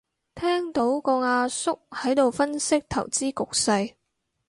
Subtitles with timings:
[0.33, 3.93] 聽到個阿叔喺度分析投資局勢